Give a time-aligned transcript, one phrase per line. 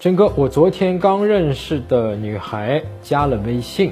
[0.00, 3.90] 真哥，我昨天刚认识的女孩加了微信。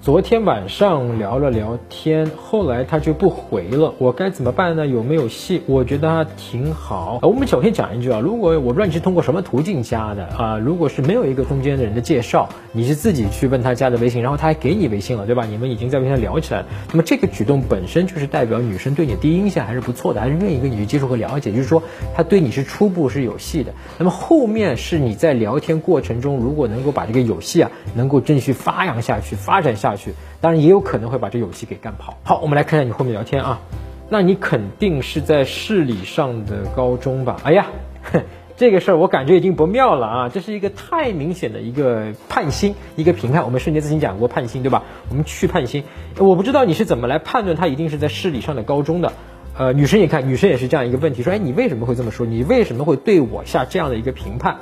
[0.00, 4.86] 昨天晚上聊了聊天，后来他就不回了，我该怎么办呢？
[4.86, 5.60] 有没有戏？
[5.66, 7.18] 我觉得他挺好。
[7.22, 15.44] 我们首先讲一句啊，如果我不知道你是通过什么途径加的啊，如果是没有一个中间的人的介绍，你是自己去问他加的微信，然后他还给你微信了，对吧？
[15.44, 21.82] 你们已经在微信上聊起来了，那么这个举动本身就是代表女生对你第一印象还是不错的，还是愿意跟你去接触和了解，就是说
[22.14, 23.72] 他对你是初步是有戏的。
[23.98, 30.14] 那么后面是你在聊天过程中，如果能够把这个有戏啊，能够继续发扬下去、发展下下去。
[30.40, 32.18] 当然也有可能会把这游戏给干跑。
[32.24, 33.60] 好，我们来看一下你后面聊天啊，
[34.08, 37.36] 那你肯定是在市里上的高中吧？
[37.44, 37.66] 哎呀，
[38.56, 40.28] 这个事儿我感觉已经不妙了啊！
[40.28, 43.44] 这是一个太明显的一个判心，一个评判。
[43.44, 44.82] 我们瞬间自行讲过判心，对吧？
[45.10, 45.84] 我们去判心，
[46.18, 49.12] 我不知道你是怎么来判断他一定是在市里上的高中的。
[49.56, 52.26] 呃，女生也看，女生也是这样一个问题，说，哎，你为什么会这么说？
[52.26, 54.58] 你为什么会对我下这样的一个评判？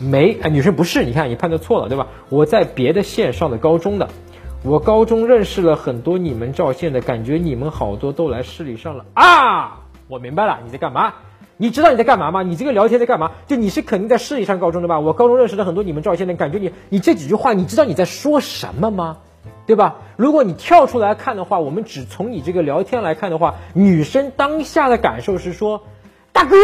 [0.00, 2.08] 没，哎，女生不是，你看你判断错了，对吧？
[2.28, 4.08] 我在别的县上的高中的。
[4.64, 9.82] 我高中认识了很多你们赵县的，感觉你们好多都来市里上了啊！
[10.08, 11.12] 我明白了，你在干嘛？
[11.58, 12.42] 你知道你在干嘛吗？
[12.42, 13.32] 你这个聊天在干嘛？
[13.46, 14.98] 就你是肯定在市里上高中的吧？
[15.00, 19.18] 我高中认识了很多你们赵县的，感觉你你这几句话，你知道你在说什么吗？
[19.66, 19.96] 对吧？
[20.16, 25.82] 如果你跳出来看的话，我们只从你这个聊天来看的话，女生当下的感受是说，
[26.32, 26.56] 大哥。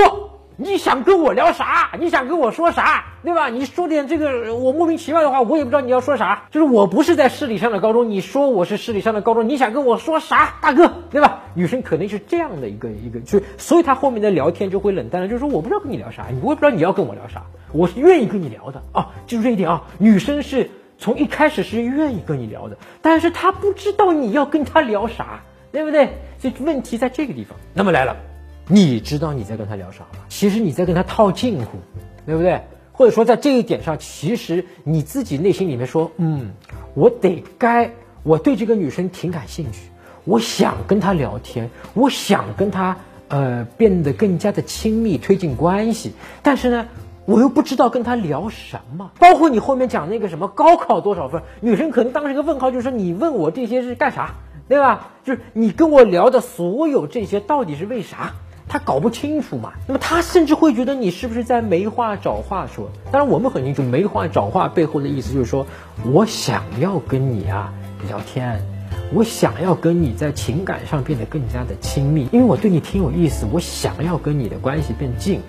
[0.63, 1.93] 你想跟我聊啥？
[1.99, 3.07] 你想跟我说啥？
[3.25, 3.49] 对吧？
[3.49, 6.45] 你说点这个我莫名其妙的话，我也不知道你要说啥。
[6.51, 10.93] 就是我不是在市里上的高中，你说我是市里上的高中，你想跟我说啥，大哥？
[11.11, 11.41] 对吧？
[11.55, 25.41] 女生肯定是这样的一个一个，就所以她后面的聊天就会冷淡了，就是说我不知道跟你聊啥，我也不知道你要跟我聊啥，我是愿意跟你聊的啊，记住这一点啊，女生是从一开始是愿意跟你聊的，但是她不知道你要跟她聊啥，
[25.73, 26.19] 对不对？
[26.39, 27.57] 所以问题在这个地方。
[27.73, 28.17] 那么来了。
[28.73, 30.21] 你知道你在跟他聊啥吗？
[30.29, 31.79] 其实你在跟他套近乎，
[32.25, 32.61] 对不对？
[32.93, 36.53] 或者说在这一点上，其实你自己内心里面说，嗯，
[36.95, 37.91] 我得该，
[38.23, 39.81] 我对这个女生挺感兴趣，
[40.25, 42.97] 我想跟她聊天，我想跟她
[43.29, 46.13] 呃变得更加的亲密，推进关系。
[46.43, 46.87] 但是呢，
[47.25, 49.11] 我又不知道跟她聊什么。
[49.19, 54.35] 包括你后面讲那个什么高考多少分，女生可能当时一个问号，就是说你问我这些是干啥，
[54.69, 55.09] 对吧？
[55.25, 58.35] 就是你跟我聊的所有这些到底是为啥？
[58.73, 62.89] 他搞不清楚嘛，那么他甚至会觉得你是不是在没话找话说？
[63.11, 65.67] 当然我们很清楚，没话找话背后的意思就是说
[66.05, 67.73] 我想要跟你啊
[68.07, 68.63] 聊天，
[69.13, 75.41] 我想要跟你在情感上变得更加的亲密，因为我对你挺有意思，我想要跟你的关系变近。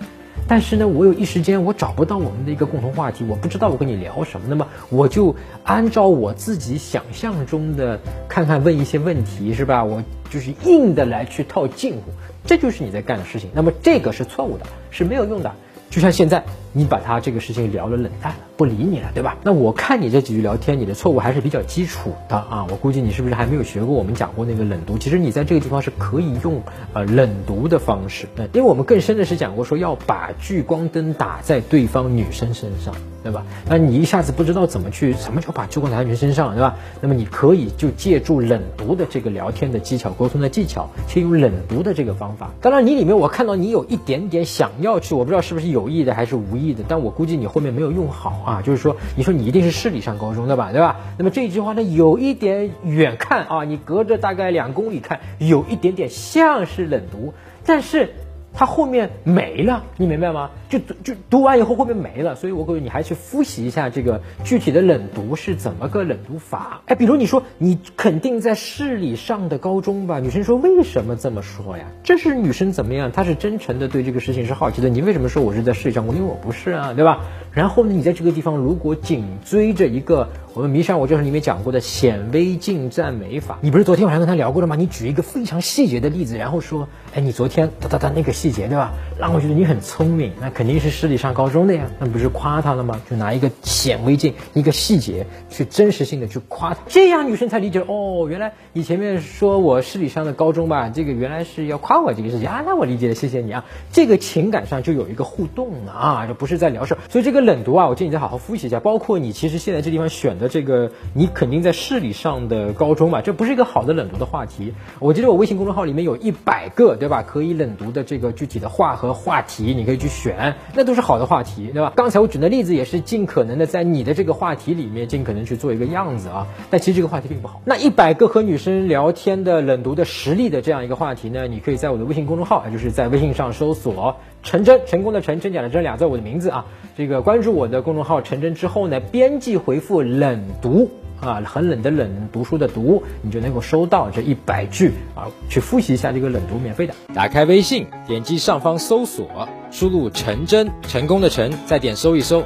[0.52, 7.98] 但是呢，我有一时间我找不到我们的一个共同话题，我不知道我跟你聊什么，那么我就按照我自己想象中的
[8.28, 9.82] 看看问一些问题，是吧？
[9.82, 12.02] 我就是硬的来去套近乎，
[12.46, 13.50] 这就是你在干的事情。
[13.54, 15.50] 那么这个是错误的，是没有用的。
[15.90, 16.44] 就像现在，
[16.74, 19.38] 你把他这个事情聊了冷淡了，不理你了，对吧？
[19.44, 22.66] 那我看你这几句聊天，你的错误还是比较基础的啊。
[22.70, 24.98] 我估计你是不是还没有学过我们讲过那个冷读？
[24.98, 26.62] 其实你在这个地方是可以用
[26.94, 32.94] 呃冷读的方式，因为我们更深的是讲过说要把聚光灯打在对方女生身上。
[33.24, 33.46] 对吧？
[33.70, 36.76] 那你一下子不知道怎么去，什么叫把聚光打在女生身上，对吧？
[37.02, 42.50] 那么你可以就借助冷读的这个聊天的技巧、沟通的技巧，先用冷读的这个方法。
[42.62, 48.62] 当然，你里面我看到你有一点点想要去，我不知道是不是有意的还是无意的，但我估计你后面没有用好啊。
[48.62, 50.98] 就是说，你说你一定是市里上高中的吧，对吧？
[51.18, 57.34] 那么这一句话呢，有一点远看啊，你隔着大概两公里看，有一点点像是冷读，
[57.66, 58.14] 但是。
[58.54, 60.50] 它后面没了，你明白吗？
[60.70, 66.82] 就就读完以后后面没了，所以我各位你还去复习一下这个具体的冷读是怎么个冷读法。
[66.86, 70.20] 哎，比如你说你肯定在市里上的高中吧？
[70.20, 71.86] 女生说为什么这么说呀？
[72.04, 73.12] 这是女生怎么样？
[73.12, 74.90] 她是真诚的对这个事情是好奇的。
[74.90, 76.16] 你为什么说我是在市里上过？
[76.16, 77.22] 因为我不是啊，对吧？
[77.54, 80.30] 然后呢，你在这个地方如果紧追着一个。
[80.54, 84.76] 我们迷上我就是里面讲过的显微镜赞美法，你不是昨天晚上跟他聊过了吗？
[84.76, 88.92] 你举一个非常细节的例子，然后说，哎，你昨天哒哒哒那个细节对吧？
[89.18, 93.00] 让我觉得你很聪明，那肯定是市里上高中的呀，那不是夸他了吗？
[93.10, 103.64] 就拿一个显微镜一个细节去真实性的去夸他，这样女生才理解哦，原来你前面说我市里上的高中吧，这个原来是要夸我这个事情啊，那我理解了，谢谢你啊，
[103.94, 110.41] 这个情感上就有一个互动了啊，就不是在聊事儿，所以这个冷读啊，我建议你再好好复习一下，包括你其实现在这地方选。
[110.42, 114.74] 的这个你肯定在市里上的高中嘛，这不是一个好的冷读的话题。
[115.00, 117.24] 我记得我微信公众号里面有一百个，对吧？
[117.24, 121.94] 可以冷读的这个，具体的话和话题，你可以去选，那都是好的话题，对吧？
[121.96, 127.62] 刚才我举的例子也是尽可能的在你的这个话题里面尽可能去做一个样子啊，但其实这个话题并不好。
[127.64, 136.66] 那一百个和女生聊天的冷读的实力的这样一个话题呢，你可以在我的微信公众号，就是在微信上搜索“陈真”，成功的陈，真假的真，俩字我的名字啊，
[136.98, 140.90] 这个关注我的公众号“陈真”之后呢，编辑回复“冷读”。
[141.22, 146.96] 啊，很冷的冷，读书的读，你就能够收到这一百句啊，去复习一下这个冷读，免费的。
[147.14, 152.44] 打开微信，点击上方搜索，输入陈真，成功的成，再点搜一搜，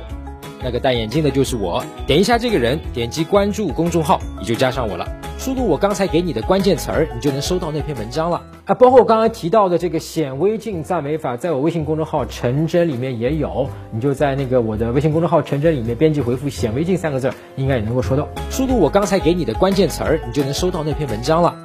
[0.62, 5.08] 那个戴眼镜的就是我，点一下这个人，点击关注公众号，你就加上我了。
[5.46, 8.74] 输入我刚才给你的关键词儿，你就能收到那篇文章了啊！
[8.74, 18.28] 包括我刚刚提到的这个显微镜赞美法，在我微信公众号“陈真”里面也有，你就在那个我的微信公众号“陈真”里面编辑回复“显微镜”三个字，应该也能够收到。
[18.50, 21.65] 输入我刚才给你的关键词儿，你就能收到那篇文章了。